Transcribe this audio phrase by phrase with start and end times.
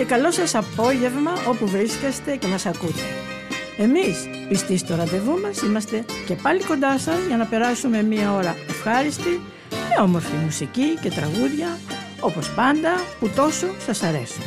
[0.00, 3.02] Και καλό σας απόγευμα όπου βρίσκεστε και μας ακούτε.
[3.78, 8.56] Εμείς, πιστοί στο ραντεβού μας, είμαστε και πάλι κοντά σας για να περάσουμε μία ώρα
[8.68, 9.40] ευχάριστη
[9.70, 11.78] με όμορφη μουσική και τραγούδια
[12.20, 12.90] όπως πάντα
[13.20, 14.42] που τόσο σας αρέσουν.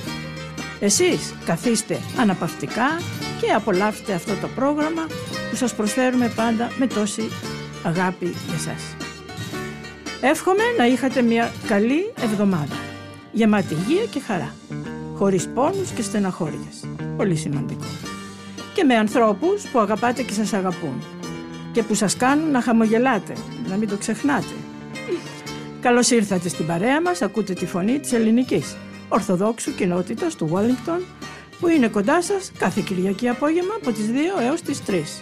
[0.79, 2.99] Εσείς καθίστε αναπαυτικά
[3.41, 5.07] και απολαύστε αυτό το πρόγραμμα
[5.49, 7.29] που σας προσφέρουμε πάντα με τόση
[7.83, 8.95] αγάπη για σας.
[10.21, 12.75] Εύχομαι να είχατε μια καλή εβδομάδα
[13.31, 14.55] γεμάτη υγεία και χαρά,
[15.23, 16.85] χωρίς πόνους και στεναχώριες.
[17.17, 17.85] Πολύ σημαντικό.
[18.73, 21.03] Και με ανθρώπους που αγαπάτε και σας αγαπούν
[21.71, 23.33] και που σας κάνουν να χαμογελάτε,
[23.69, 24.55] να μην το ξεχνάτε.
[25.81, 28.75] Καλώς ήρθατε στην παρέα μας, ακούτε τη φωνή της ελληνικής
[29.09, 31.01] Ορθοδόξου κοινότητας του Wellington
[31.59, 34.05] που είναι κοντά σας κάθε Κυριακή απόγευμα από τις
[34.37, 35.21] 2 έως τις 3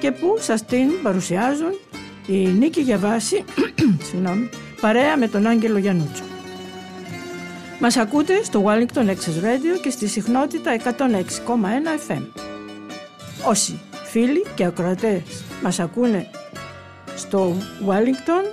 [0.00, 1.78] και που σας την παρουσιάζουν
[2.26, 3.44] η Νίκη Γιαβάση
[4.80, 6.33] παρέα με τον Άγγελο Γιανούτσο.
[7.84, 10.88] Μας ακούτε στο Wellington Access Radio και στη συχνότητα 106,1
[12.08, 12.22] FM.
[13.46, 15.22] Όσοι φίλοι και ακροατές
[15.62, 16.30] μας ακούνε
[17.16, 18.44] στο Wellington,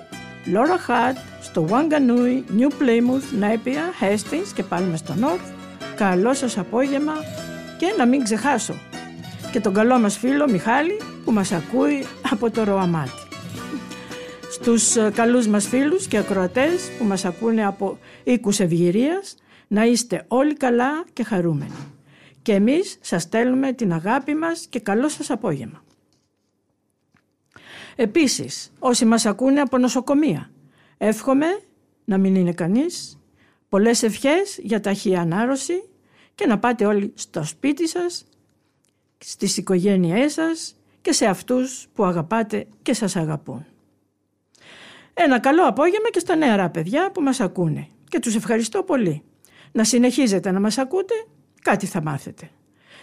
[0.54, 5.54] Laura Hutt, στο Wanganui, New Plymouth, Napier, Hastings και πάλι στο North,
[5.96, 7.14] καλό σας απόγευμα
[7.78, 8.74] και να μην ξεχάσω
[9.52, 13.21] και τον καλό μας φίλο Μιχάλη που μας ακούει από το Ροαμάτι
[14.61, 19.35] στους ε, καλούς μας φίλους και ακροατές που μας ακούνε από οίκους ευγυρίας,
[19.67, 21.94] να είστε όλοι καλά και χαρούμενοι.
[22.41, 25.83] Και εμείς σας στέλνουμε την αγάπη μας και καλό σας απόγευμα.
[27.95, 30.51] Επίσης, όσοι μας ακούνε από νοσοκομεία,
[30.97, 31.47] εύχομαι
[32.05, 33.19] να μην είναι κανείς,
[33.69, 35.89] πολλές ευχές για ταχύ ανάρρωση
[36.35, 38.25] και να πάτε όλοι στο σπίτι σας,
[39.17, 43.66] στις οικογένειές σας και σε αυτούς που αγαπάτε και σας αγαπούν.
[45.24, 49.24] Ένα καλό απόγευμα και στα νεαρά παιδιά που μας ακούνε και τους ευχαριστώ πολύ.
[49.72, 51.14] Να συνεχίζετε να μας ακούτε,
[51.62, 52.50] κάτι θα μάθετε.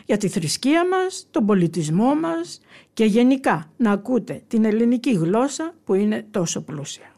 [0.04, 2.60] Για τη θρησκεία μας, τον πολιτισμό μας
[2.92, 7.12] και γενικά να ακούτε την ελληνική γλώσσα που είναι τόσο πλούσια.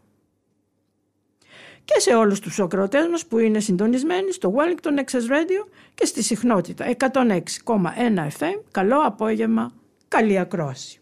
[1.85, 6.23] Και σε όλους τους ακροατές μας που είναι συντονισμένοι στο Wellington Access Radio και στη
[6.23, 8.61] συχνότητα 106,1 FM.
[8.71, 9.73] Καλό απόγευμα,
[10.09, 11.00] καλή ακρόαση.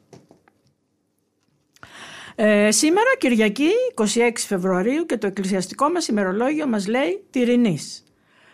[2.40, 8.04] Ε, σήμερα, Κυριακή, 26 Φεβρουαρίου και το εκκλησιαστικό μας ημερολόγιο μας λέει Τυρινής,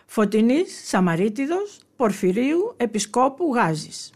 [0.05, 4.13] Φωτεινής, Σαμαρίτιδος, Πορφυρίου, Επισκόπου, Γάζης.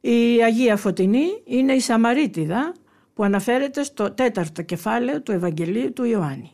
[0.00, 2.74] Η Αγία Φωτεινή είναι η Σαμαρίτιδα
[3.14, 6.52] που αναφέρεται στο τέταρτο κεφάλαιο του Ευαγγελίου του Ιωάννη.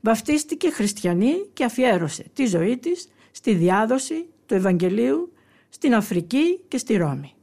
[0.00, 5.32] Βαφτίστηκε χριστιανή και αφιέρωσε τη ζωή της στη διάδοση του Ευαγγελίου
[5.68, 7.34] στην Αφρική και στη Ρώμη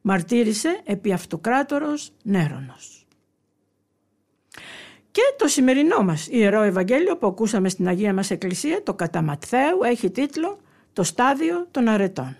[0.00, 3.06] μαρτύρησε επί αυτοκράτορος Νέρονος.
[5.10, 9.82] Και το σημερινό μας Ιερό Ευαγγέλιο που ακούσαμε στην Αγία μας Εκκλησία, το κατά Ματθαίου,
[9.82, 10.58] έχει τίτλο
[10.92, 12.36] «Το στάδιο των αρετών».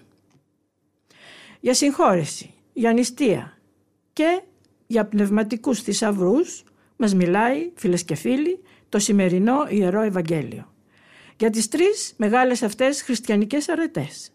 [1.60, 3.58] Για συγχώρεση, για νηστεία
[4.12, 4.42] και
[4.86, 6.64] για πνευματικούς θησαυρούς
[6.96, 10.72] μας μιλάει, φίλες και φίλοι, το σημερινό Ιερό Ευαγγέλιο.
[11.36, 14.32] Για τις τρεις μεγάλες αυτές χριστιανικές αρετές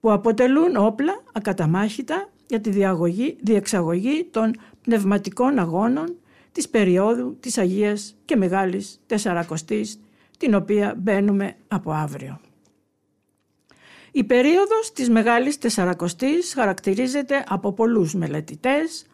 [0.00, 6.16] που αποτελούν όπλα ακαταμάχητα για τη διαγωγή, διεξαγωγή των πνευματικών αγώνων
[6.52, 10.00] της περίοδου της Αγίας και Μεγάλης Τεσσαρακοστής,
[10.38, 12.40] την οποία μπαίνουμε από αύριο.
[14.12, 19.06] Η περίοδος της Μεγάλης Τεσσαρακοστής χαρακτηρίζεται από πολλούς μελετητές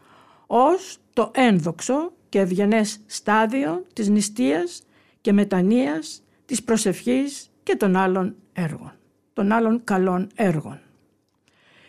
[0.46, 4.82] ως το ένδοξο και ευγενές στάδιο της νηστείας
[5.20, 8.92] και μετανοίας, της προσευχής και των άλλων έργων,
[9.32, 10.80] των άλλων καλών έργων.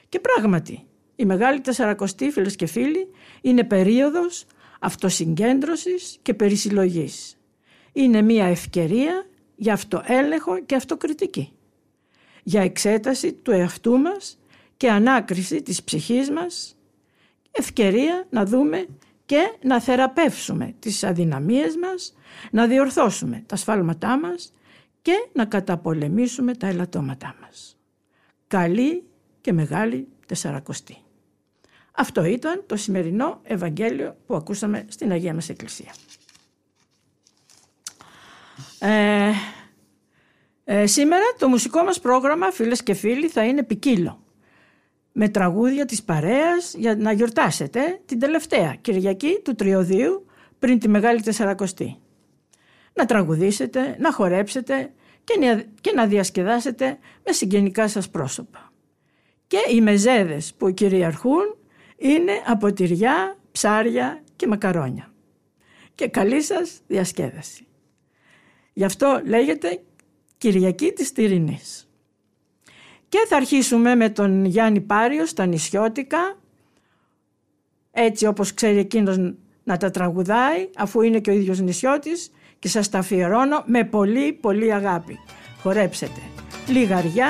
[0.10, 0.87] Και πράγματι,
[1.20, 3.12] η Μεγάλη Τεσσαρακοστή, φίλες και φίλοι,
[3.42, 4.46] είναι περίοδος
[4.80, 7.38] αυτοσυγκέντρωσης και περισυλλογής.
[7.94, 9.26] Είναι μια ευκαιρία
[9.56, 11.52] για αυτοέλεγχο και αυτοκριτική.
[12.44, 14.40] Για εξέταση του εαυτού μας
[14.78, 16.78] και ανάκριση της ψυχής μας.
[17.52, 18.86] Ευκαιρία να δούμε
[19.26, 22.14] και να θεραπεύσουμε τις αδυναμίες μας,
[22.52, 24.54] να διορθώσουμε τα σφάλματά μας
[25.02, 27.78] και να καταπολεμήσουμε τα ελαττώματά μας.
[28.48, 29.04] Καλή
[29.42, 30.98] και μεγάλη τεσσαρακοστή.
[32.00, 35.94] Αυτό ήταν το σημερινό Ευαγγέλιο που ακούσαμε στην Αγία μας Εκκλησία.
[38.80, 39.32] Ε,
[40.64, 44.24] ε, σήμερα το μουσικό μας πρόγραμμα, φίλες και φίλοι, θα είναι ποικίλο.
[45.12, 50.26] Με τραγούδια της παρέας για να γιορτάσετε την τελευταία Κυριακή του Τριωδίου
[50.60, 51.98] πριν τη Μεγάλη Τεσσαρακοστή.
[52.94, 54.94] Να τραγουδήσετε, να χορέψετε
[55.82, 58.72] και να διασκεδάσετε με συγγενικά σας πρόσωπα.
[59.48, 61.57] Και οι μεζέδες που κυριαρχούν
[61.98, 65.12] είναι από τυριά, ψάρια και μακαρόνια.
[65.96, 67.68] Και καλή σας διασκέδαση.
[68.74, 69.82] Γι' αυτό λέγεται
[70.38, 71.90] Κυριακή της Τυρινής.
[73.10, 76.38] Και θα αρχίσουμε με τον Γιάννη Πάριο στα νησιώτικα,
[77.92, 79.18] έτσι όπως ξέρει εκείνος
[79.64, 84.34] να τα τραγουδάει, αφού είναι και ο ίδιος νησιώτης και σας τα αφιερώνω με πολύ
[84.34, 85.20] πολύ αγάπη.
[85.62, 86.22] Χορέψετε.
[86.68, 87.30] Λιγαριά,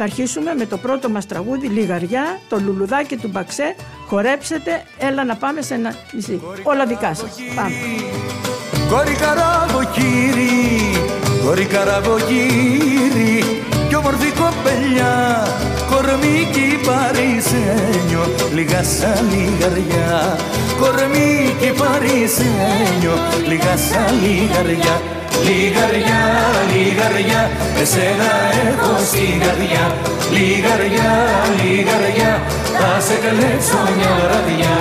[0.00, 3.74] θα αρχίσουμε με το πρώτο μας τραγούδι Λιγαριά, το λουλουδάκι του Μπαξέ.
[4.06, 6.40] Χορέψετε, έλα να πάμε σε ένα νησί.
[6.62, 7.30] Όλα δικά σας.
[7.54, 7.74] Πάμε.
[8.90, 10.56] Κόρη καραβοκύρι,
[11.44, 15.46] κόρη καραβοκύρι κι όμορφη κοπελιά,
[15.90, 18.24] κορμίκι παρισένιο,
[18.54, 20.38] λίγα σαν λιγαριά.
[20.80, 23.14] Κορμίκι παρισένιο,
[23.46, 25.17] λίγα σαν λιγαριά.
[25.46, 26.22] Λιγαριά,
[26.72, 28.30] λιγαριά, εσένα
[28.68, 29.94] έχω στην καρδιά
[30.30, 31.10] Λιγαριά,
[31.56, 32.42] λιγαριά,
[32.78, 34.76] θα σε καλέψω μια βραδιά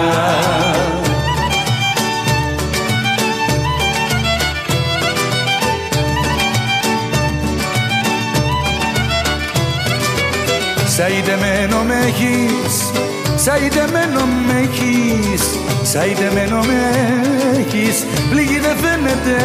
[10.97, 12.91] Σαϊτεμένο με έχεις,
[13.35, 15.41] σαϊτεμένο με έχεις
[15.83, 16.79] Σαϊτεμένο με
[17.59, 19.37] έχεις, πληγή δεν φαίνεται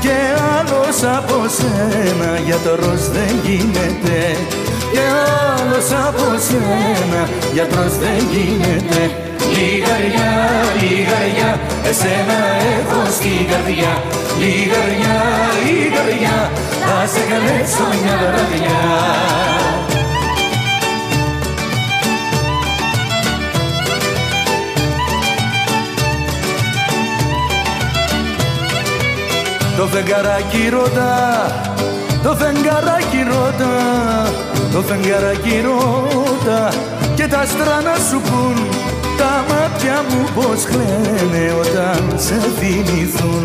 [0.00, 0.16] και
[0.58, 4.18] άλλος από σένα γιατρός δεν γίνεται.
[4.92, 5.02] Και
[5.50, 9.02] άλλος από σένα γιατρός δεν γίνεται.
[9.54, 10.32] Λιγαριά,
[10.80, 11.50] λιγαριά,
[11.90, 12.38] εσένα
[12.76, 13.92] έχω στην καρδιά.
[14.40, 15.18] Λιγαριά,
[15.64, 16.38] λιγαριά,
[16.86, 19.59] θα σε καλέσω μια βραδιά
[29.80, 31.16] Το φεγγαράκι ρωτά,
[32.22, 33.76] το φεγγαράκι ρωτά,
[34.72, 36.68] το φεγγαράκι ρωτά.
[37.16, 38.56] Και τα στράνα σου πουν
[39.18, 43.44] τα μάτια μου πως κλαίνε όταν σε θυμηθούν.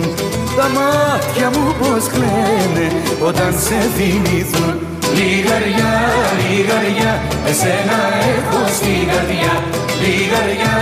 [0.58, 2.88] Τα μάτια μου πως κλαίνε
[3.28, 4.74] όταν σε θυμηθούν.
[5.18, 5.94] Λιγαριά,
[6.42, 7.14] λιγαριά,
[7.50, 8.00] εσένα
[8.36, 10.76] έχω στην καρδιά Λιγαριά,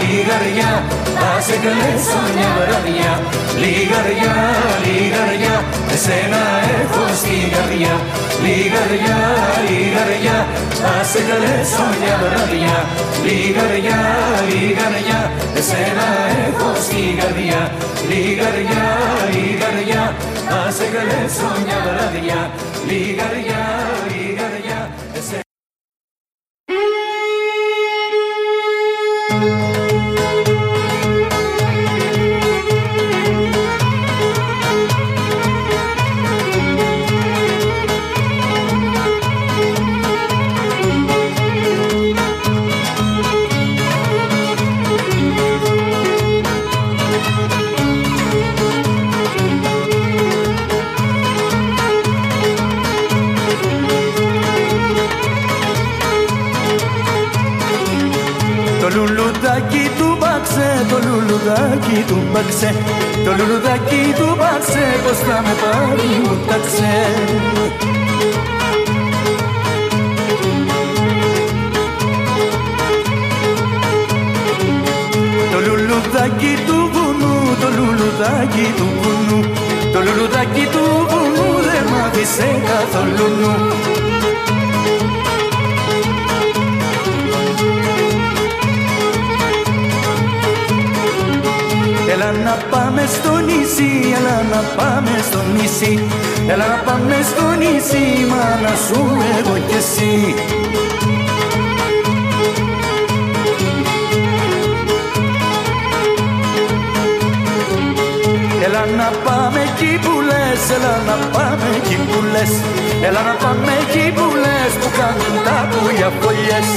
[0.00, 0.72] λιγαριά,
[1.16, 3.12] θα σε καλέσω μια βραδιά.
[3.62, 4.34] Λιγαριά,
[4.84, 5.54] λιγαριά,
[5.94, 6.42] εσένα
[6.80, 7.94] έχω στην καρδιά.
[8.44, 9.18] Λιγαριά,
[9.68, 10.38] λιγαριά,
[10.80, 12.76] θα σε καλέσω μια βραδιά.
[13.26, 14.00] Λιγαριά,
[14.50, 15.20] λιγαριά,
[15.58, 16.06] εσένα
[16.46, 17.60] έχω στην καρδιά.
[18.10, 18.86] Λιγαριά,
[19.32, 20.02] λιγαριά,
[20.48, 22.40] θα σε καλέσω μια βραδιά.
[22.88, 23.62] Λιγαριά,
[24.10, 24.19] λιγαριά,
[62.40, 62.74] λουλουδάκι του μπαξέ
[63.24, 66.96] Το λουλουδάκι του μπαξέ πως θα με πάρει μου ταξέ
[75.52, 79.40] Το λουλουδάκι του βουνού, το λουλουδάκι του βουνού.
[79.92, 83.89] Το λουλουδάκι του βουνού δεν μ' άφησε καθόλου νου
[92.50, 95.94] να πάμε στο νησί, έλα να πάμε στο νησί.
[96.48, 99.00] Έλα να πάμε στο νησί, μάνα σου
[99.38, 100.34] εγώ κι εσύ.
[108.64, 112.52] Έλα να πάμε εκεί που λες, έλα να πάμε εκεί που λες.
[113.06, 116.70] Έλα να πάμε εκεί που λες, που κάνουν τα πουλιά φωλιές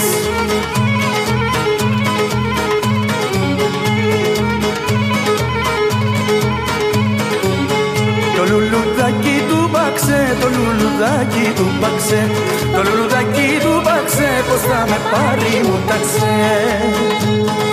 [9.04, 12.32] λουλουδάκι του μπαξέ, το λουλουδάκι του παξέ
[12.76, 17.73] Το λουλουδάκι του παξέ πως θα με πάρει μου ταξέ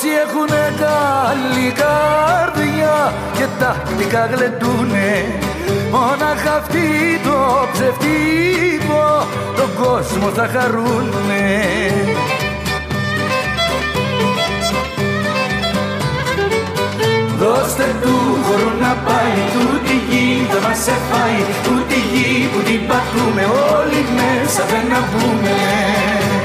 [0.00, 5.10] Όσοι έχουνε καλή καρδιά και τακτικά γλεντούνε
[5.90, 6.86] Μόναχα αυτοί
[7.24, 7.38] το
[7.72, 9.06] ψευτικό
[9.56, 11.44] τον κόσμο θα χαρούνε.
[17.38, 23.44] Δώστε του χώρο να πάει, τούτη γη θα μας εφάει Τούτη γη που την πατούμε
[23.74, 26.37] όλοι μέσα δεν να βγούμε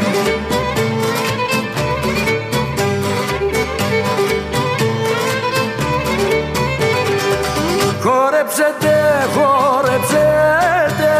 [8.23, 8.95] Χόρεψετε,
[9.35, 11.13] χόρεψετε,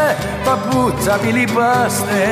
[0.44, 2.22] παπούτσα μη λυπάστε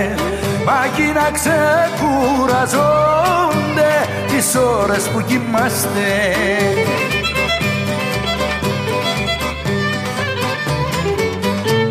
[0.66, 0.80] Μα
[1.14, 3.92] να ξεκουραζόνται
[4.28, 6.10] τις ώρες που κοιμάστε.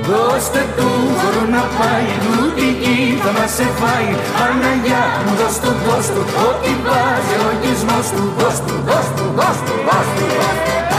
[0.03, 4.09] Δώστε του χώρο να πάει, τούτη γη θα μας εφάει
[4.45, 9.25] Αναγιά μου δώσ' του, δώσ' του, ό,τι βάζει ο γυσμός του Δώσ' του, δώσ' του,
[9.35, 10.90] δώσ' του, δώσ' του, δώσ' του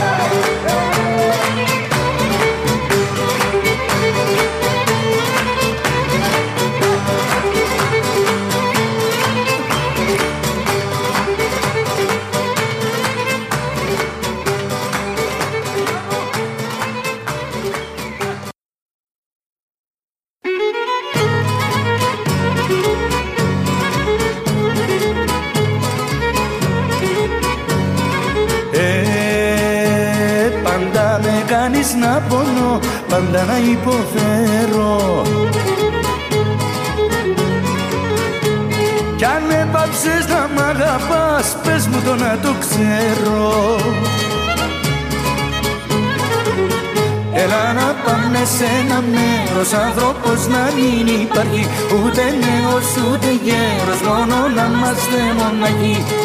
[55.67, 56.23] είμαστε μοναχοί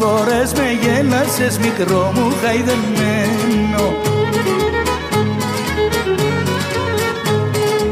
[0.00, 3.96] φορές με γέλασες μικρό μου χαϊδεμένο.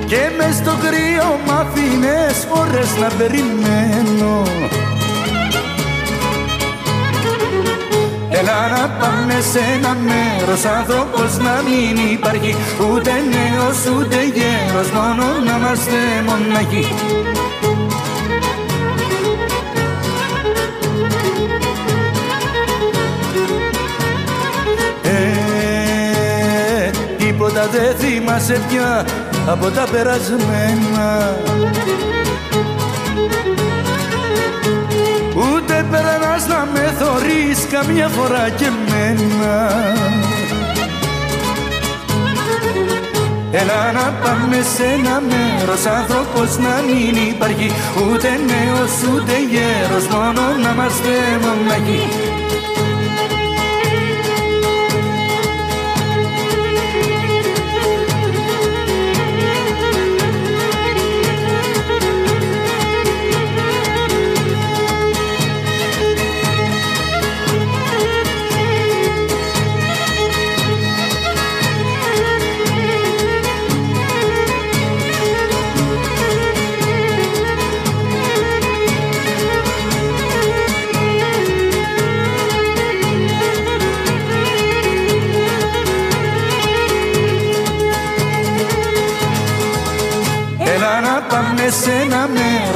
[0.07, 4.46] Και μες στο κρύο μ' αφήνες φορές να περιμένω
[9.07, 12.57] Έλα να πάμε σε ένα μέρος άνθρωπος να μην υπάρχει
[12.93, 16.87] Ούτε νέος ούτε γέρος μόνο να είμαστε μοναχοί
[27.19, 29.07] τίποτα δεν θυμάσαι πια
[29.47, 31.37] από τα περασμένα
[36.37, 39.71] Ούτε περνάς να με θωρείς καμιά φορά και μένα
[43.51, 50.43] Έλα να πάμε σε ένα μέρος άνθρωπος να μην υπάρχει Ούτε νέος ούτε γέρος μόνο
[50.63, 51.13] να είμαστε
[51.43, 52.03] μοναχοί
[52.51, 52.66] και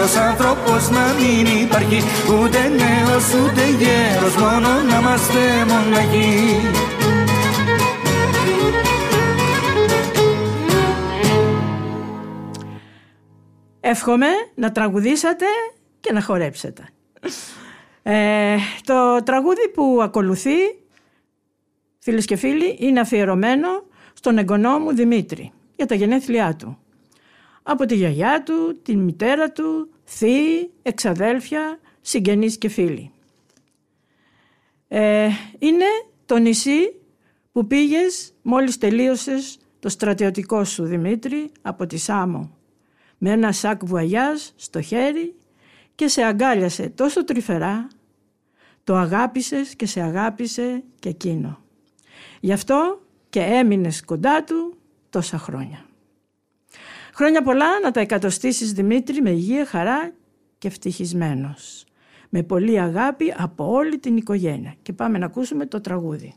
[0.01, 6.57] ένα μέρος άνθρωπος να μην υπάρχει Ούτε νέος ούτε γέρος μόνο να είμαστε μοναχοί
[13.81, 15.45] Εύχομαι να τραγουδήσατε
[16.01, 16.89] και να χορέψετε.
[18.03, 20.57] Ε, το τραγούδι που ακολουθεί,
[21.99, 23.69] φίλες και φίλοι, είναι αφιερωμένο
[24.13, 26.79] στον εγγονό μου Δημήτρη για τα γενέθλιά του.
[27.63, 33.11] Από τη γιαγιά του, τη μητέρα του, θείοι, εξαδέλφια, συγγενείς και φίλοι.
[34.89, 35.85] Ε, είναι
[36.27, 36.95] το νησί
[37.53, 42.59] που πήγες μόλις τελείωσες το στρατιωτικό σου Δημήτρη από τη Σάμο
[43.23, 45.35] με ένα σακ βουαγιάζ στο χέρι
[45.95, 47.89] και σε αγκάλιασε τόσο τρυφερά,
[48.85, 51.59] το αγάπησες και σε αγάπησε και εκείνο.
[52.41, 53.01] Γι' αυτό
[53.31, 54.77] και έμεινες κοντά του
[55.11, 55.85] τόσα χρόνια.
[57.21, 60.13] Χρόνια πολλά να τα εκατοστήσεις Δημήτρη με υγεία, χαρά
[60.59, 61.85] και ευτυχισμένος.
[62.29, 64.75] Με πολύ αγάπη από όλη την οικογένεια.
[64.83, 66.35] Και πάμε να ακούσουμε το τραγούδι.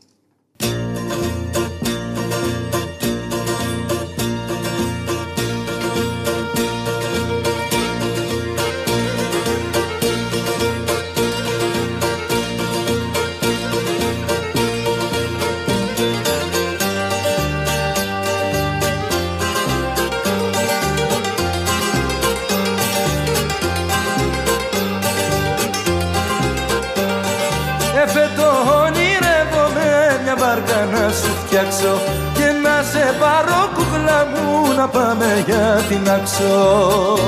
[35.94, 37.18] Για την άξο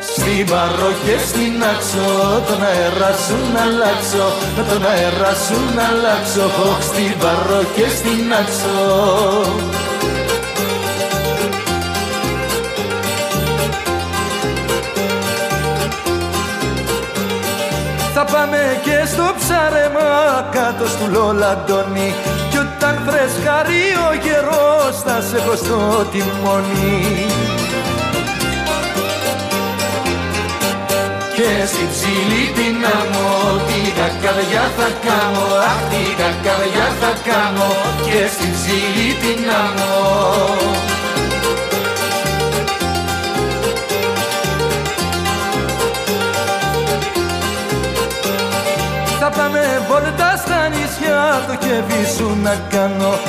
[0.00, 5.82] Στην παρό και στην άξο τον αέρα σου να αλλάξω με τον αέρα σου να
[5.82, 6.50] αλλάξω.
[6.80, 9.76] Στην παρό και στην άξο.
[18.14, 22.14] Θα πάμε και στο ψάρεμα κάτω στο Λολαντώνι
[22.50, 24.65] Κι όταν φρεσκάρει ο καιρός
[25.06, 27.26] θα σε έχω στο τιμόνι.
[31.36, 37.68] Και στην ψηλή την άμμο την κακαδιά θα κάνω Αχ την κακαδιά θα κάνω.
[38.06, 39.96] Και στην ψηλή την άμμο
[49.36, 53.12] πάμε βόλτα στα νησιά το κέφι σου να κάνω.
[53.22, 53.25] Στη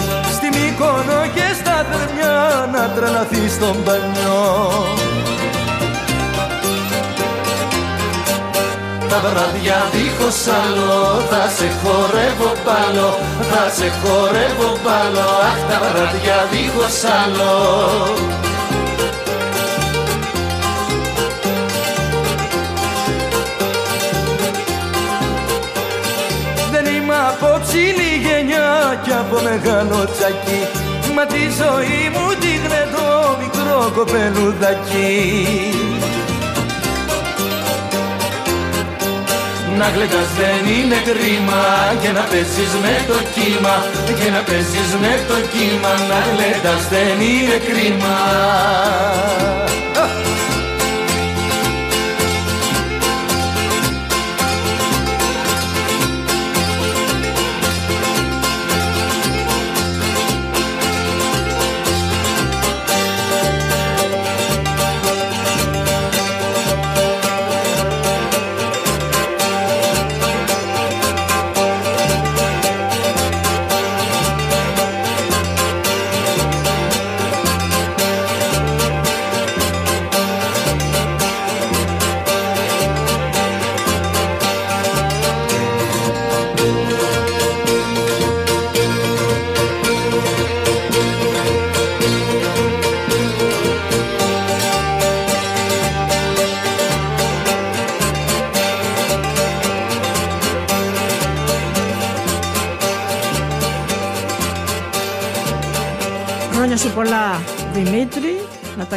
[0.60, 4.46] Μύκονο και στα Θερμιά να τρελαθεί στον μπανιό
[9.10, 13.10] Τα βράδια δίχως άλλο θα σε χορεύω πάλο
[13.52, 15.28] Θα σε χορεύω πάλο.
[15.50, 18.37] Αχ τα βράδια δίχως άλλο
[29.03, 30.62] κι από μεγάλο τσακί.
[31.15, 32.53] Μα τη ζωή μου τη
[32.95, 33.07] το
[33.41, 35.12] μικρό κοπελουδάκι.
[39.77, 41.63] Να γλεντάς δεν είναι κρίμα
[42.01, 43.75] και να παίζεις με το κύμα.
[44.19, 48.15] Και να παίζεις με το κύμα Να γλεντάς δεν είναι κρίμα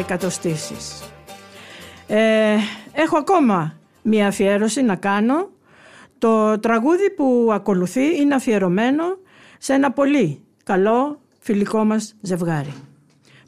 [0.00, 1.02] εκατοστήσεις.
[2.06, 2.56] Ε,
[2.92, 5.50] έχω ακόμα μία αφιέρωση να κάνω.
[6.18, 9.04] Το τραγούδι που ακολουθεί είναι αφιερωμένο
[9.58, 12.74] σε ένα πολύ καλό φιλικό μας ζευγάρι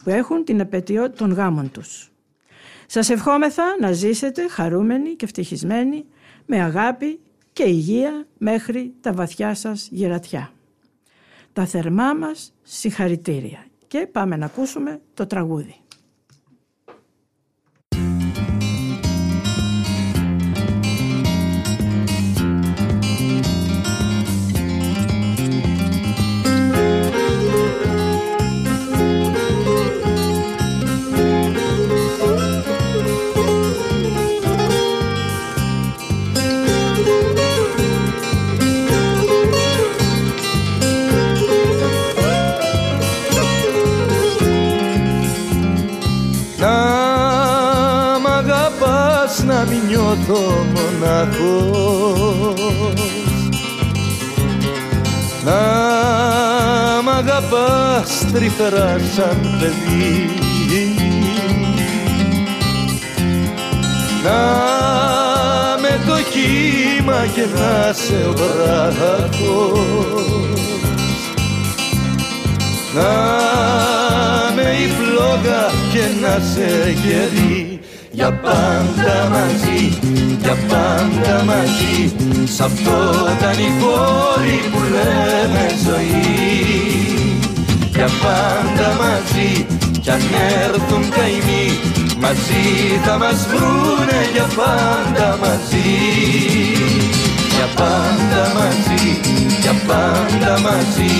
[0.04, 2.10] που έχουν την επαιτειό των γάμων τους.
[2.86, 6.04] Σας ευχόμεθα να ζήσετε χαρούμενοι και ευτυχισμένοι
[6.46, 7.20] με αγάπη
[7.52, 10.52] και υγεία μέχρι τα βαθιά σας γερατιά.
[11.52, 15.76] Τα θερμά μας συγχαρητήρια και πάμε να ακούσουμε το τραγούδι.
[51.12, 52.54] Μοναχός
[55.44, 55.62] Να
[57.02, 60.30] μ' αγαπάς τρυφερά σαν παιδί.
[64.24, 64.40] Να
[65.80, 69.40] με το κύμα και να σε ο βράχος
[72.94, 73.12] Να
[74.54, 77.80] με η φλόγα και να σε γερί
[78.12, 79.98] για πάντα μαζί,
[80.42, 82.14] για πάντα μαζί.
[82.44, 82.98] Σ' αυτό
[83.40, 86.26] τα νυχόρι που λέμε ζωή.
[87.94, 89.66] Για πάντα μαζί
[90.00, 90.20] κι αν
[90.62, 91.66] έρθουν καημοί
[92.20, 92.64] μαζί
[93.04, 95.90] θα μας βρούνε για πάντα μαζί.
[97.56, 99.20] Για πάντα μαζί,
[99.60, 101.14] για πάντα μαζί.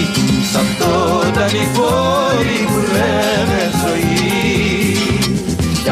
[0.50, 4.81] Σ' αυτό τα νυχόρι που λέμε ζωή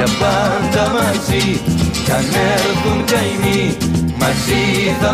[0.00, 1.60] για πάντα μαζί
[2.04, 3.76] κι αν έρθουν καημοί
[4.18, 5.10] μαζί θα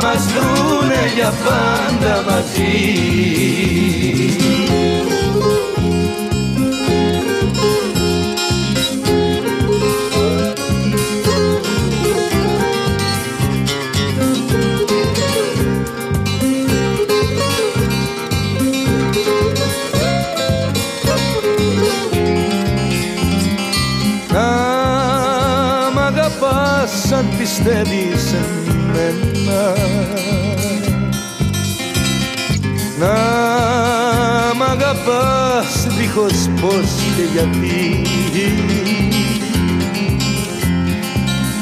[36.26, 38.02] αγαπάς δίχως πως και γιατί.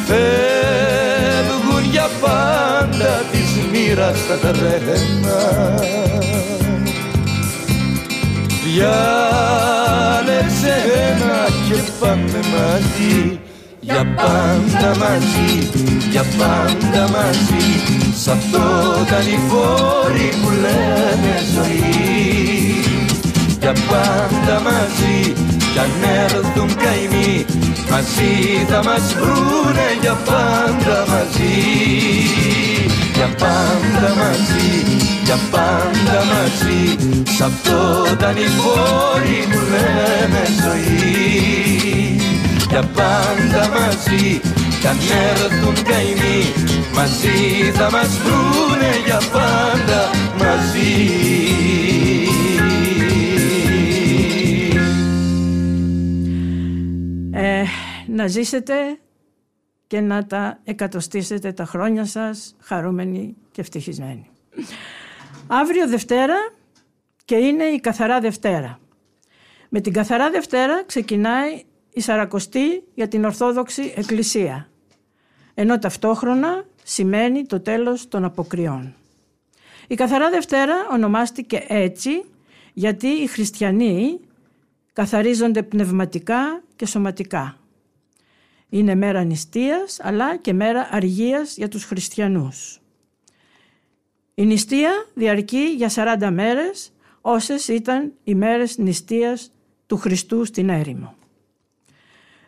[0.07, 5.41] Φεύγουν για πάντα της μοίρας τα τρένα.
[8.65, 9.15] Διάλεξε
[11.09, 13.17] ένα και πάμε μαζί.
[13.81, 15.53] Για πάντα μαζί,
[16.11, 17.67] για πάντα μαζί.
[18.23, 18.67] Σ' αυτό
[19.11, 22.44] τα λιφόρη που λένε ζωή.
[22.44, 22.44] Για
[23.91, 25.33] πάντα μαζί,
[25.73, 25.93] κι αν
[26.25, 27.45] έρθουν καημοί
[27.91, 31.57] Μαζί θα μας βρούνε για πάντα μαζί.
[33.15, 34.71] Για πάντα μαζί,
[35.25, 36.83] για πάντα μαζί.
[37.37, 42.21] Σ' αυτό τα λιφόρη που λένε ζωή.
[42.71, 44.41] Για πάντα μαζί
[44.81, 44.99] κι αν
[45.31, 46.41] έρθουν καημοί
[46.95, 51.64] μαζί θα μας βρούνε για πάντα μαζί
[58.25, 58.99] να ζήσετε
[59.87, 64.31] και να τα εκατοστήσετε τα χρόνια σας χαρούμενοι και ευτυχισμένοι.
[65.47, 66.35] Αύριο Δευτέρα
[67.25, 68.79] και είναι η Καθαρά Δευτέρα.
[69.69, 74.69] Με την Καθαρά Δευτέρα ξεκινάει η Σαρακοστή για την Ορθόδοξη Εκκλησία,
[75.55, 78.95] ενώ ταυτόχρονα σημαίνει το τέλος των αποκριών.
[79.87, 82.25] Η Καθαρά Δευτέρα ονομάστηκε έτσι
[82.73, 84.21] γιατί οι χριστιανοί
[84.93, 87.59] καθαρίζονται πνευματικά και σωματικά.
[88.75, 92.81] Είναι μέρα νηστείας αλλά και μέρα αργίας για τους χριστιανούς.
[94.35, 99.53] Η νηστεία διαρκεί για 40 μέρες όσες ήταν οι μέρες νηστείας
[99.87, 101.17] του Χριστού στην έρημο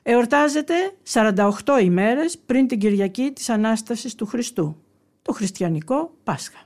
[0.08, 0.74] εορτάζεται
[1.12, 1.50] 48
[1.82, 4.76] ημέρες πριν την Κυριακή της Ανάστασης του Χριστού,
[5.22, 6.58] το χριστιανικό Πάσχα.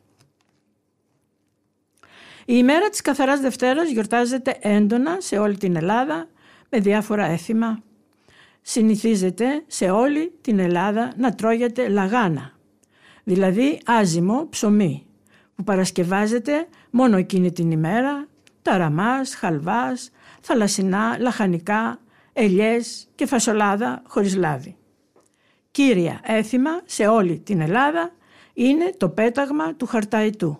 [2.40, 6.28] Η ημέρα της Καθαράς Δευτέρας γιορτάζεται έντονα σε όλη την Ελλάδα
[6.68, 7.82] με διάφορα έθιμα.
[8.62, 12.52] Συνηθίζεται σε όλη την Ελλάδα να τρώγεται λαγάνα,
[13.24, 15.06] δηλαδή άζυμο ψωμί,
[15.54, 18.26] που παρασκευάζεται μόνο εκείνη την ημέρα,
[18.62, 22.00] ταραμάς, χαλβάς, θαλασσινά, λαχανικά,
[22.32, 24.76] ελιές και φασολάδα χωρίς λάδι.
[25.70, 28.12] Κύρια έθιμα σε όλη την Ελλάδα
[28.54, 30.58] είναι το πέταγμα του χαρταϊτού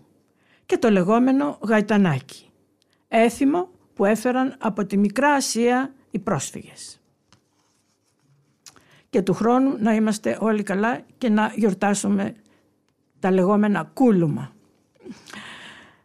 [0.66, 2.50] και το λεγόμενο γαϊτανάκι,
[3.08, 6.99] έθιμο που έφεραν από τη Μικρά Ασία οι πρόσφυγες.
[9.10, 12.34] Και του χρόνου να είμαστε όλοι καλά και να γιορτάσουμε
[13.20, 14.52] τα λεγόμενα κούλουμα.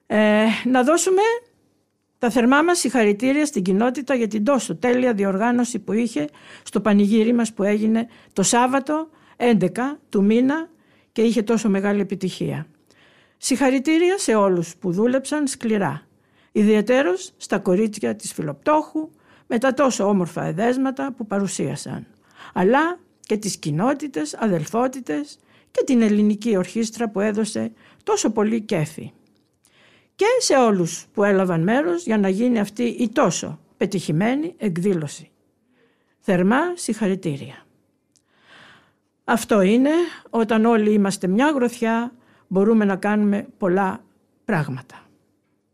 [0.07, 1.21] Ε, να δώσουμε
[2.19, 6.29] Τα θερμά μας συγχαρητήρια στην κοινότητα για την τόσο τέλεια διοργάνωση που είχε
[6.63, 9.69] στο πανηγύρι μας που έγινε το Σάββατο 11
[10.09, 10.69] του μήνα
[11.11, 12.67] και είχε τόσο μεγάλη επιτυχία.
[13.37, 16.01] Συγχαρητήρια σε όλους που δούλεψαν σκληρά,
[16.51, 19.09] ιδιαίτερος στα κορίτσια της Φιλοπτώχου
[19.47, 22.07] με τα τόσο όμορφα εδέσματα που παρουσίασαν,
[22.57, 25.37] αλλά και τις κοινότητες, αδελφότητες
[25.71, 27.71] και την ελληνική ορχήστρα που έδωσε
[28.03, 29.11] τόσο πολύ κέφι.
[30.15, 35.29] Και σε όλους που έλαβαν μέρος για να γίνει αυτή η τόσο πετυχημένη εκδήλωση.
[36.19, 37.65] Θερμά συγχαρητήρια.
[39.23, 39.91] Αυτό είναι
[40.29, 42.13] όταν όλοι είμαστε μια γροθιά
[42.47, 44.03] μπορούμε να κάνουμε πολλά
[44.45, 45.07] πράγματα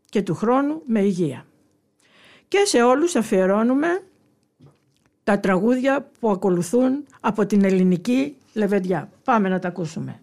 [0.08, 1.46] και του χρόνου με υγεία.
[2.48, 4.02] Και σε όλους αφιερώνουμε
[5.24, 9.10] τα τραγούδια που ακολουθούν από την ελληνική λεβεντιά.
[9.24, 10.21] Πάμε να τα ακούσουμε.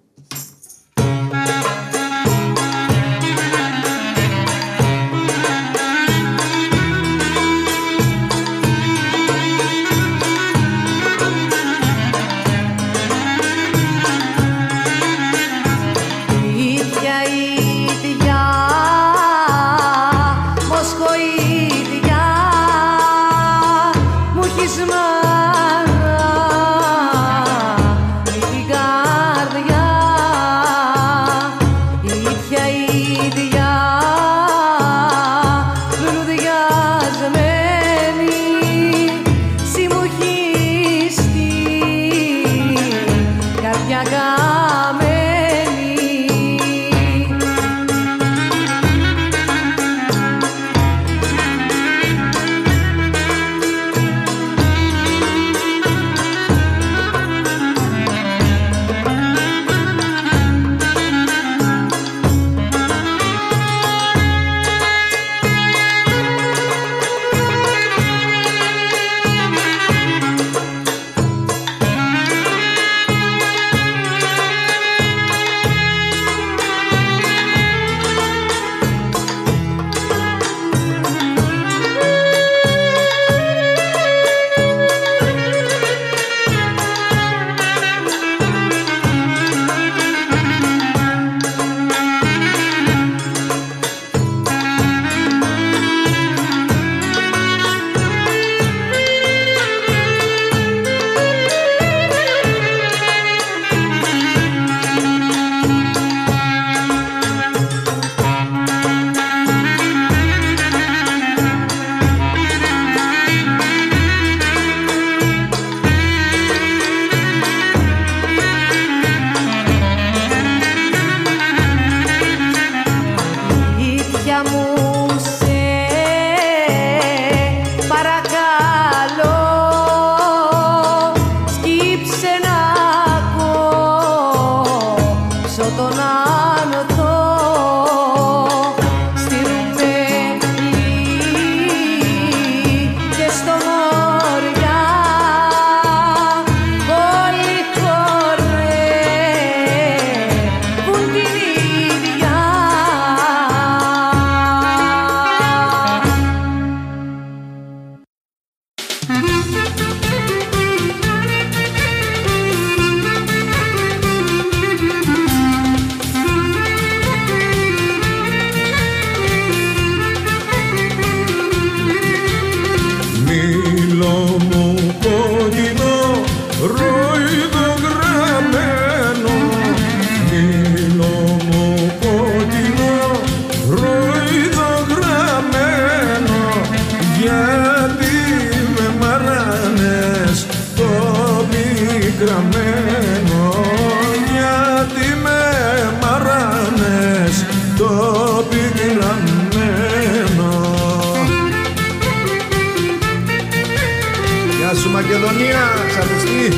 [205.11, 206.57] Μακεδονία, ξαπιστή.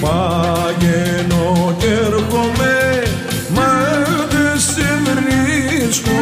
[0.00, 3.02] Παγαίνω και έρχομαι,
[3.54, 3.70] μα
[4.30, 6.20] δεν σε βρίσκω.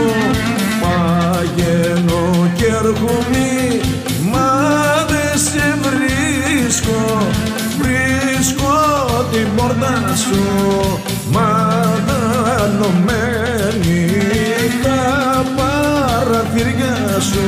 [0.82, 3.80] Παγαίνω και έρχομαι,
[4.32, 4.48] μα
[5.08, 7.26] δεν σε βρίσκω.
[7.78, 8.74] Βρίσκω
[9.32, 10.85] την πόρτα σου.
[16.56, 17.40] χέρια σου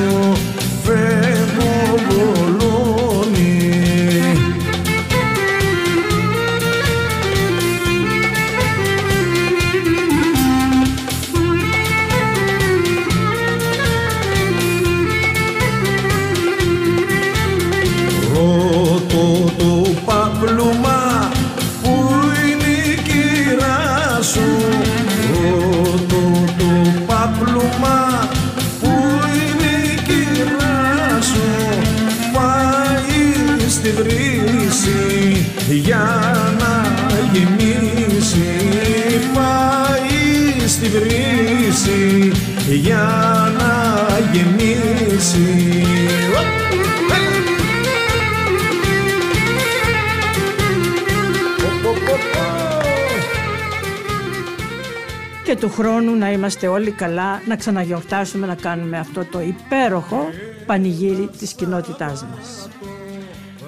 [55.61, 60.29] του χρόνου να είμαστε όλοι καλά, να ξαναγιορτάσουμε να κάνουμε αυτό το υπέροχο
[60.67, 62.69] πανηγύρι της κοινότητάς μας.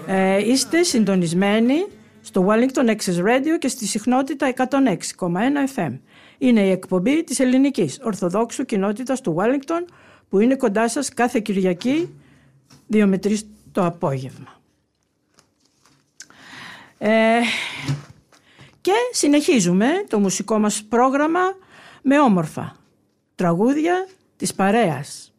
[0.06, 1.86] Ε, είστε συντονισμένοι
[2.20, 4.66] στο Wellington Access Radio και στη συχνότητα 106,1
[5.74, 5.98] FM.
[6.38, 9.92] Είναι η εκπομπή της ελληνικής Ορθοδόξου κοινότητας του Wellington
[10.28, 12.14] που είναι κοντά σας κάθε Κυριακή
[12.92, 13.34] 2 με 3
[13.72, 14.60] το απόγευμα.
[16.98, 17.40] Ε,
[18.80, 21.40] και συνεχίζουμε το μουσικό μας πρόγραμμα
[22.02, 22.76] με όμορφα
[23.34, 25.34] τραγούδια της παρέας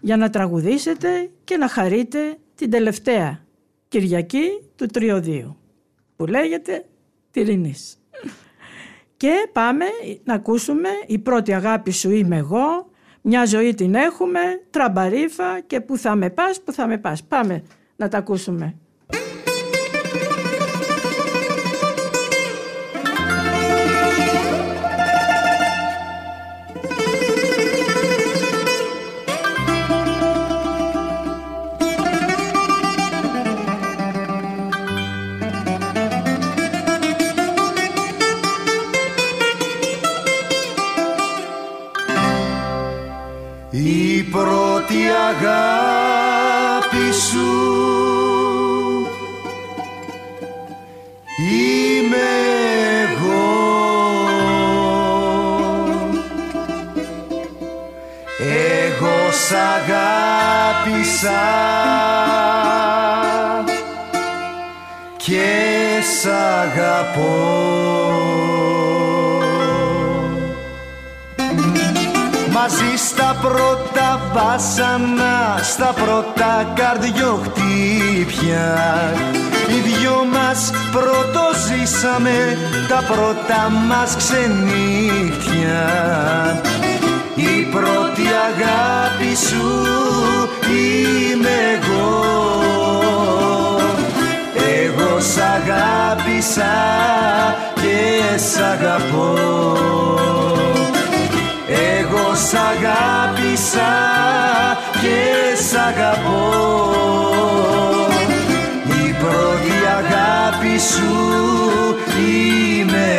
[0.00, 3.46] για να τραγουδήσετε και να χαρείτε την τελευταία
[3.88, 5.56] Κυριακή του Τριωδίου
[6.16, 6.84] που λέγεται
[7.30, 7.98] Τυρινής.
[9.16, 9.84] Και πάμε
[10.24, 12.90] να ακούσουμε «Η πρώτη αγάπη σου είμαι εγώ»,
[13.22, 14.40] «Μια ζωή την έχουμε»,
[14.70, 17.24] «Τραμπαρίφα» και «Που θα με πας, που θα με πας».
[17.24, 17.62] Πάμε
[17.96, 18.76] να τα ακούσουμε.
[74.58, 78.66] Βάσανα, στα πρώτα καρδιοχτύπια.
[79.68, 85.86] Οι δυο μας πρώτο ζήσαμε τα πρώτα μας ξενύχτια.
[87.34, 89.66] Η πρώτη αγάπη σου
[90.68, 92.26] είμαι εγώ.
[94.84, 96.74] Εγώ σ' αγάπησα
[97.74, 99.36] και σ' αγαπώ.
[101.68, 103.90] Εγώ σ' αγάπησα
[105.00, 106.92] και σ' αγαπώ.
[109.06, 111.14] Η πρώτη αγάπη σου
[112.18, 113.17] είμαι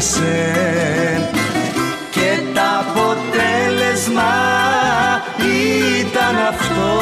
[0.00, 1.28] επονούσε
[2.10, 4.32] και το αποτέλεσμα
[6.00, 6.92] ήταν αυτό.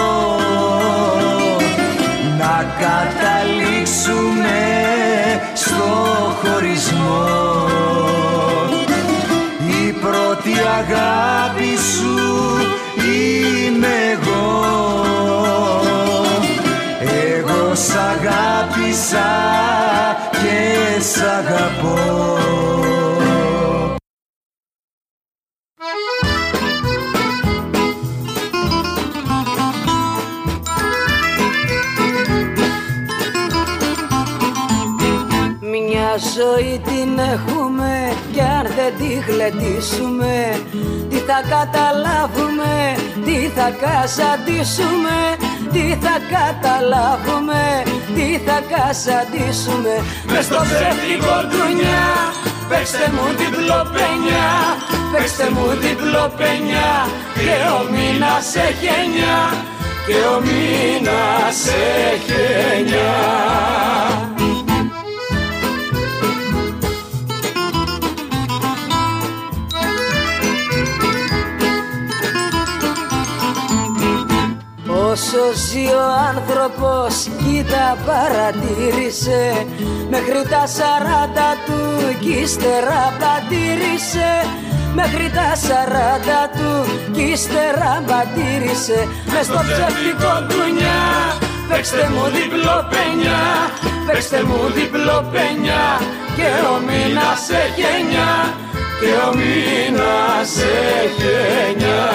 [2.38, 4.60] Να καταλήξουμε
[5.54, 5.84] στο
[6.42, 7.26] χωρισμό.
[9.58, 12.16] Η πρώτη αγάπη σου
[13.04, 14.46] είμαι εγώ.
[17.30, 19.28] Εγώ σ' αγάπησα
[20.30, 22.87] και σ' αγαπώ
[36.36, 40.34] ζωή την έχουμε κι αν δεν τη γλεντήσουμε.
[41.10, 42.72] Τι θα καταλάβουμε,
[43.24, 45.16] τι θα κασαντήσουμε
[45.72, 47.62] Τι θα καταλάβουμε,
[48.14, 49.94] τι θα κασαντήσουμε
[50.32, 52.08] Μες στο ψεύτικο ντουνιά,
[52.68, 54.48] παίξτε μου την πλοπένια
[55.12, 56.90] Παίξτε μου την πλοπένια.
[57.34, 59.38] Και ο μήνας έχει εννιά
[60.06, 61.58] Και ο μήνας
[62.12, 62.40] έχει
[62.76, 64.27] εννιά
[75.20, 79.66] Όσο ζει ο άνθρωπος κοίτα παρατήρησε.
[80.10, 81.80] Μέχρι τα σαράντα του
[82.20, 84.30] κι ύστερα πατήρισε
[84.94, 86.72] Μέχρι τα σαράντα του
[87.12, 91.02] κι ύστερα πατήρισε Μες στο ψεύτικο ντουνιά
[91.68, 93.40] Παίξτε μου διπλό πένια
[94.06, 95.84] Παίξτε μου διπλό πένια.
[96.36, 98.32] Και ο μήνας έχει εννιά
[99.00, 100.50] Και ο μήνας
[101.02, 101.30] έχει
[101.66, 102.06] εννιά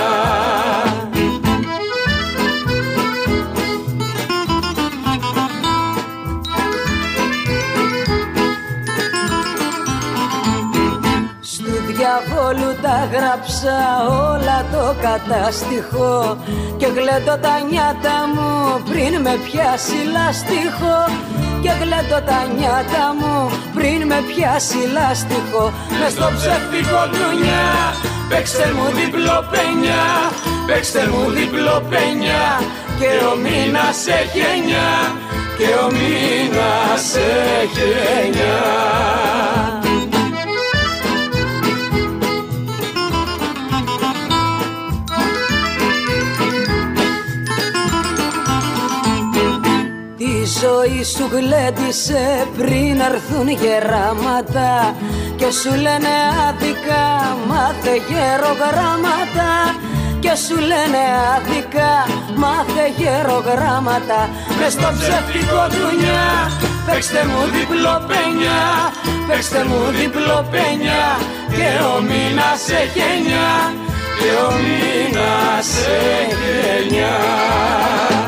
[12.04, 13.76] διαβόλου τα γράψα
[14.32, 16.38] όλα το κατάστοιχο
[16.78, 18.50] Και γλέτω τα νιάτα μου
[18.90, 20.98] πριν με πιάσει λάστιχο.
[21.64, 23.36] Και γλέτω τα νιάτα μου
[23.78, 25.64] πριν με πιάσει λάστιχο.
[26.00, 27.68] Μες στο ψεύτικο ντουνιά
[28.30, 30.04] Παίξτε μου διπλό πένια
[30.68, 32.44] Παίξτε μου διπλό πένια.
[33.00, 34.92] Και ο μήνας έχει εννιά
[35.58, 37.06] Και ο μήνας
[37.62, 37.88] έχει
[38.20, 38.62] εννιά
[50.64, 54.96] ζωή σου γλέντισε πριν έρθουν γεράματα
[55.36, 56.14] και σου λένε
[56.48, 57.04] άδικα
[57.50, 59.50] μάθε γερογράμματα
[60.20, 61.04] και σου λένε
[61.36, 61.92] άδικα
[62.42, 64.20] μάθε γερογράμματα
[64.60, 66.28] μες στο ψεύτικο δουνιά
[66.86, 68.62] παίξτε μου διπλό πένια.
[69.28, 71.04] Παίξτε μου διπλό πένια
[71.56, 73.74] και ο μήνας έχει εννιά
[74.20, 75.70] και ο μήνας
[76.20, 78.23] έχει εννιά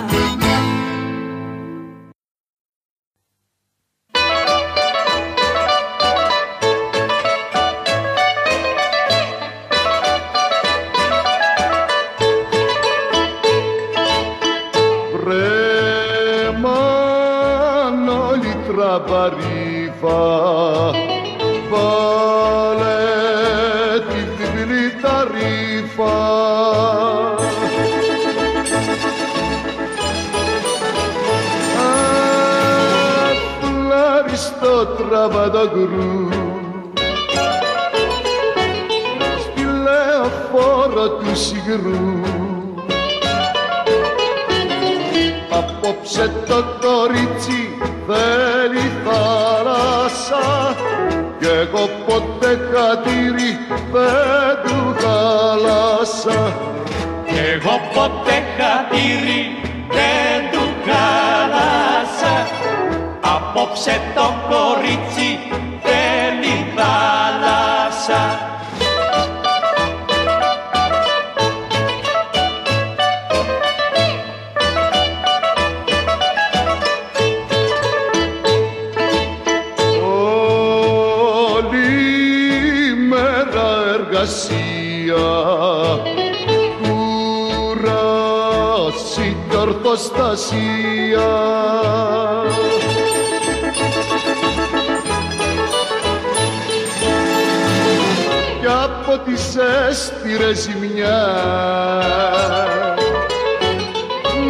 [99.25, 99.55] της
[99.89, 101.05] έστειρε ζημιάς.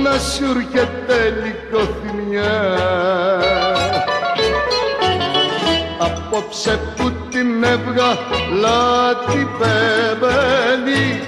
[0.04, 2.56] Να σου έρχεται λυκοθυμιά
[5.98, 11.24] απόψε που την έβγαλα την πέμπελη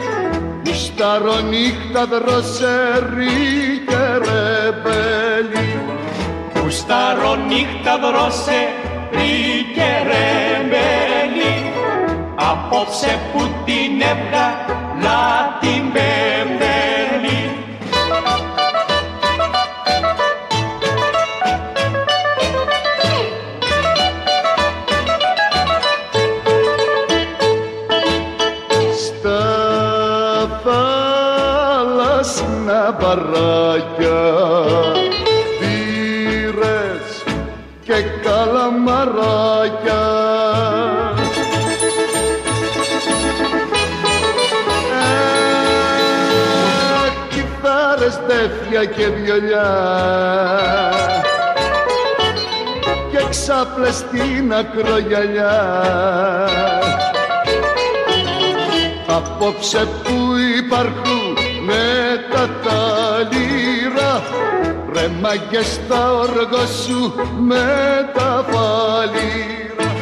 [0.73, 5.79] σταρό νύχτα δροσερή και ρεμπέλη.
[6.69, 11.16] Σταρό νύχτα δροσερή και ρεμπέλη
[12.51, 16.76] απόψε που την έβγαλα την πέμπτελη.
[48.77, 49.69] Στέφια και βιολιά.
[53.11, 55.55] Και ξάπλες στην ακρογιαλιά.
[59.07, 61.85] Απόψε που υπάρχουν με
[62.31, 64.23] τα ταλήρα
[64.93, 67.65] Ρε μάγκες στα όργο σου με
[68.13, 69.95] τα φαλήρα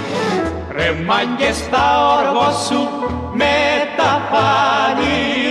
[0.72, 1.86] Ρε μάγκες στα
[2.18, 2.90] όργο σου
[3.34, 3.56] με
[3.98, 5.45] τα φαλήρα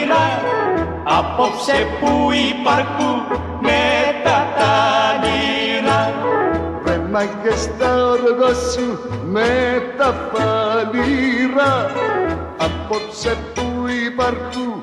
[1.19, 3.19] απόψε που υπάρχουν
[3.61, 3.83] με
[4.25, 6.01] τα τανήρα.
[6.87, 11.91] Ρε μάγκες στα όργο σου με τα φαλήρα
[12.59, 14.83] απόψε που υπάρχουν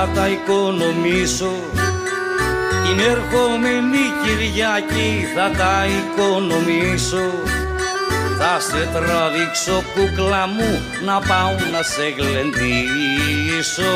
[0.00, 1.52] θα τα οικονομήσω.
[2.84, 7.26] Την ερχόμενη Κυριακή θα τα οικονομήσω.
[8.38, 10.70] Θα σε τραβήξω κούκλα μου
[11.04, 13.92] να πάω να σε γλεντήσω.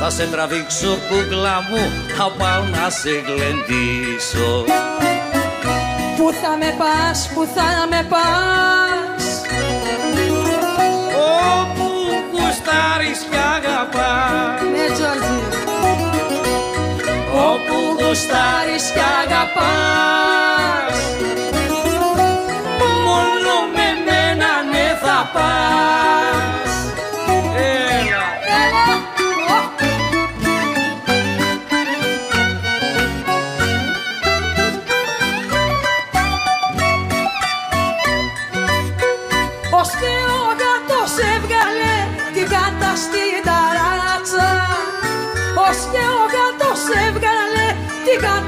[0.00, 1.82] Θα σε τραβήξω κούκλα μου
[2.18, 4.64] να πάω να σε γλεντήσω.
[6.16, 8.97] Πού θα με πας, πού θα με πας;
[12.68, 14.60] Γουστάρεις κι αγαπάς.
[14.72, 15.38] Ναι Τζόρτζι.
[17.50, 20.96] Όπου γουστάρεις κι αγαπάς.
[23.06, 26.57] Μόνο με μένα ναι θα πας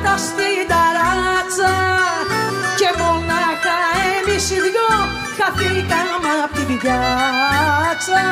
[0.01, 1.75] την κάτα στην ταράτσα.
[2.79, 3.79] Και μονάχα
[4.17, 4.93] εμείς οι δυο
[5.39, 8.23] χαθήκαμε απ' την πιάτσα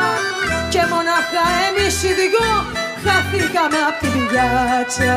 [0.69, 2.51] Και μονάχα εμείς οι δυο
[3.05, 5.17] χαθήκαμε απ' την πιάτσα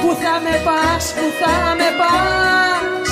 [0.00, 3.09] Πού θα με πας, πού θα με πας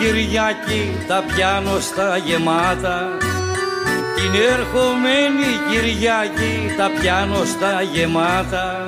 [0.00, 3.08] Κυριακή τα πιάνω στα γεμάτα.
[4.16, 8.86] Την ερχόμενη Κυριακή τα πιάνω στα γεμάτα.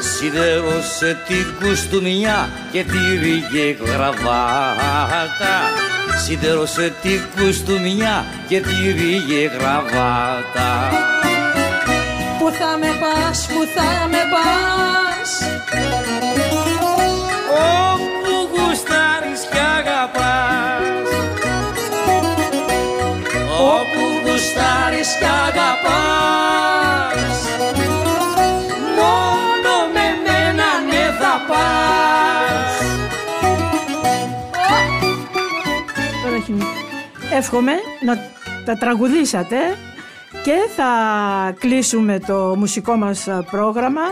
[0.00, 5.54] Σιδέρωσε την κουστούμια και τύρι και γραβάτα.
[6.24, 10.70] Σιδέρωσε την κουστούμια και τύρι και γραβάτα.
[12.38, 15.30] Πού θα με πας, πού θα με πας;
[20.12, 21.08] Κι αγαπάς.
[23.60, 27.38] Όπου γουστάρεις κι αγαπάς.
[28.96, 32.72] Μόνο με μένα ναι θα πας.
[36.22, 36.54] Τώρα έχει...
[37.32, 38.14] Εύχομαι να
[38.64, 39.56] τα τραγουδήσατε
[40.42, 40.90] και θα
[41.58, 44.02] κλείσουμε το μουσικό μας πρόγραμμα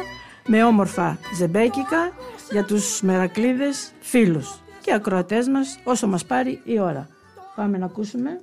[0.46, 2.12] με όμορφα ζεμπέκικα
[2.50, 7.08] για τους μερακλείδες φίλους και ακροατές μας όσο μας πάρει η ώρα.
[7.56, 8.40] Πάμε να ακούσουμε.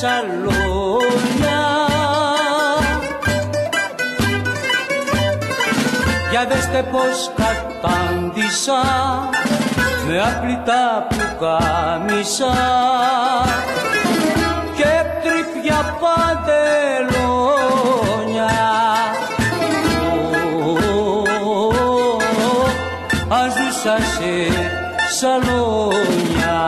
[0.00, 1.62] Σαλόνια
[6.30, 8.82] Για δέστε πως κατάντησα
[10.06, 12.54] με άπλυτα που κάμισα
[14.76, 14.92] και
[15.22, 16.50] τρυπιά παντελόνια
[23.28, 24.32] αζούσα σε
[25.18, 26.58] σαλόνια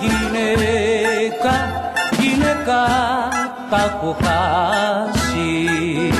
[0.00, 1.54] γυναίκα,
[2.20, 2.86] γυναίκα
[3.70, 6.15] τα έχω χάσει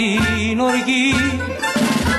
[0.00, 1.14] την οργή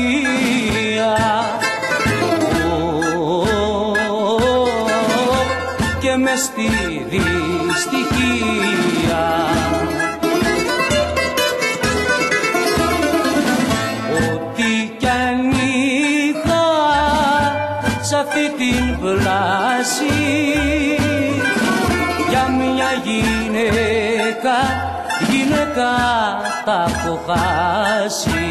[6.00, 6.68] Και μες στη
[7.06, 7.25] στοιχεία
[18.16, 20.14] σ' αυτή την πλάση
[22.28, 24.56] για μια γυναίκα,
[25.30, 25.90] γυναίκα
[26.64, 28.46] τα έχω χάσει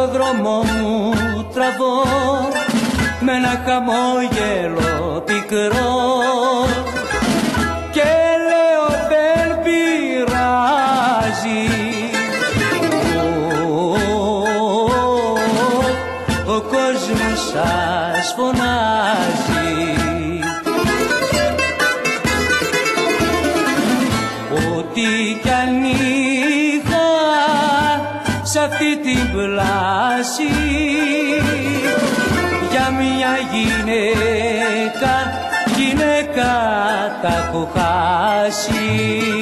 [0.00, 1.12] στο δρόμο μου
[1.54, 1.92] τραβώ.
[3.20, 6.39] Με ένα χαμόγελο πικρό
[37.22, 39.39] 大呼哈兮。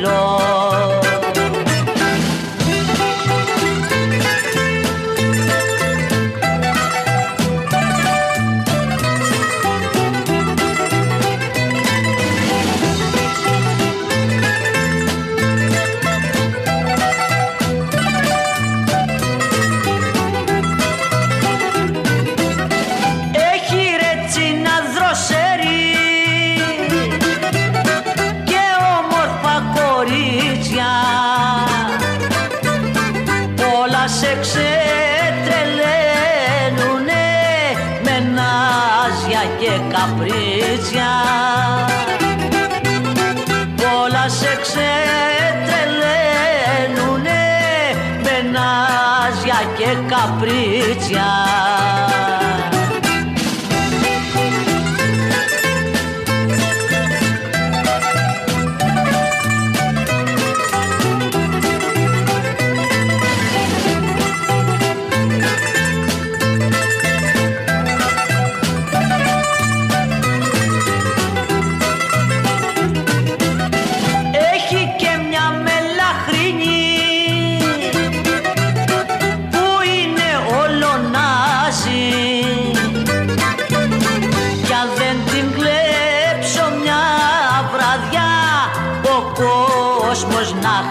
[0.00, 0.49] long.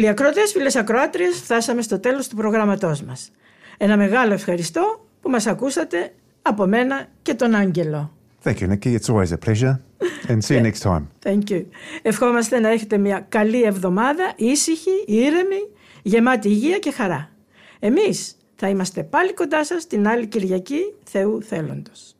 [0.00, 3.30] Φίλοι ακρότες, φίλες ακροάτριες, φτάσαμε στο τέλος του προγράμματός μας.
[3.76, 8.12] Ένα μεγάλο ευχαριστώ που μας ακούσατε από μένα και τον Άγγελο.
[8.44, 8.98] Thank you, Nikki.
[8.98, 9.80] It's always a pleasure.
[10.28, 11.02] And see you next time.
[11.24, 11.64] Thank you.
[12.02, 15.68] Ευχόμαστε να έχετε μια καλή εβδομάδα, ήσυχη, ήρεμη,
[16.02, 17.30] γεμάτη υγεία και χαρά.
[17.78, 22.16] Εμείς θα είμαστε πάλι κοντά σας την άλλη Κυριακή Θεού Θέλοντος.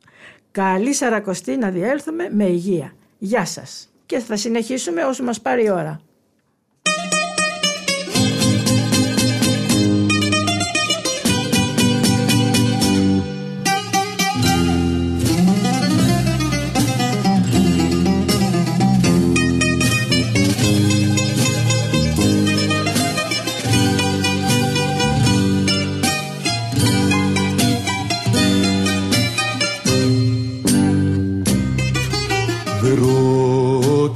[0.50, 2.92] Καλή Σαρακοστή να διέλθουμε με υγεία.
[3.18, 3.92] Γεια σας.
[4.06, 6.00] Και θα συνεχίσουμε όσο μας πάρει η ώρα.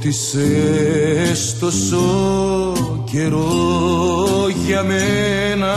[0.05, 2.03] Χτίσες τόσο
[3.11, 5.75] καιρό για μένα.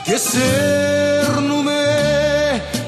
[0.04, 1.82] Και σέρνουμε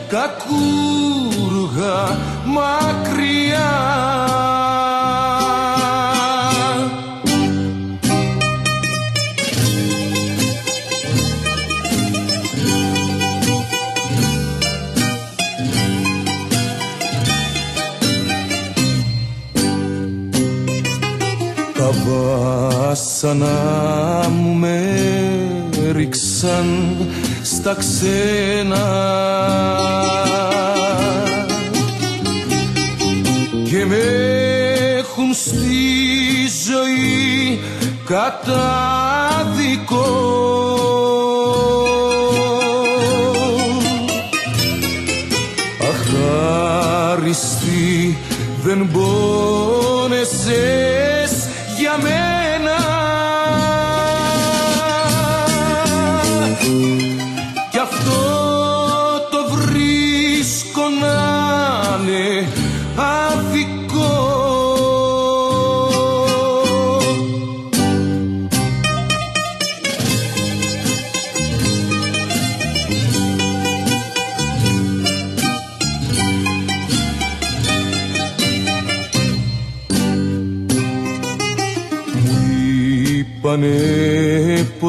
[0.07, 1.99] κακούργα
[2.45, 4.30] μακριά.
[23.23, 24.95] ξανά μου με
[25.91, 26.97] ρίξαν
[27.43, 28.85] στα ξένα.
[33.69, 34.01] Και με
[34.97, 35.67] έχουν στη
[36.67, 37.59] ζωή
[38.05, 38.90] κατά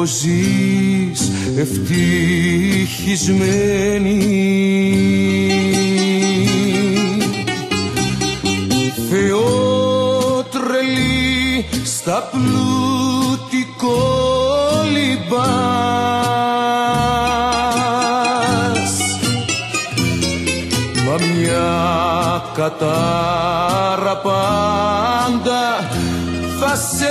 [0.05, 2.17] ζεις ευτυχισμένη.
[9.09, 10.85] Θεότρελη
[11.83, 14.03] στα πλούτη κόλυμπας.
[21.05, 25.89] Μα μια κατάρα πάντα
[26.59, 27.09] θα σε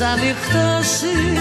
[0.00, 1.35] ανοιχτώσει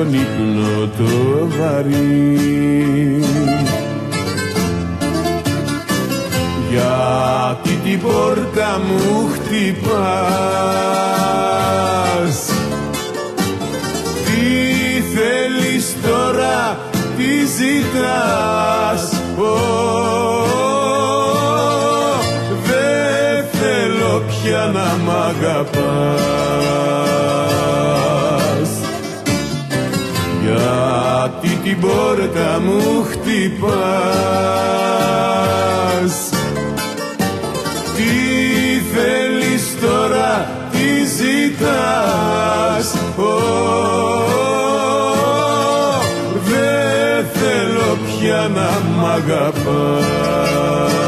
[0.00, 1.12] μέσα στον ύπνο το
[1.58, 3.24] βαρύ.
[6.70, 9.58] Γιατί την πόρτα μου χτυπάς.
[14.24, 14.44] Τι
[15.14, 16.78] θέλεις τώρα
[17.16, 19.02] τι ζητάς.
[22.66, 26.30] Δεν θέλω πια να μ' αγαπάς
[31.64, 33.30] την πόρτα μου χτυπάς.
[37.96, 38.12] Τι
[38.94, 42.94] θέλεις τώρα, τι ζητάς;
[48.20, 50.99] Για να μ' αγαπάς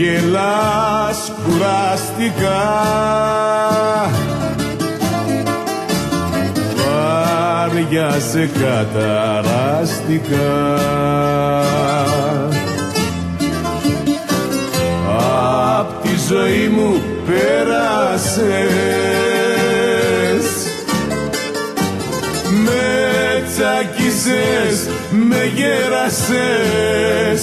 [0.00, 2.62] γελάς κουραστικά
[6.76, 9.98] βάρια σε καταραστικά
[15.78, 18.58] Απ' τη ζωή μου πέρασες.
[22.64, 22.84] Με
[23.48, 27.42] τσακίσες, με γέρασες